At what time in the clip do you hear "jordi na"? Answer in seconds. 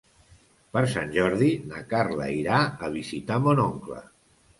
1.17-1.81